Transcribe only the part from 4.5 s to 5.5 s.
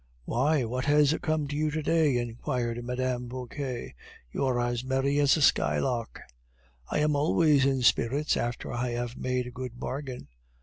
as merry as a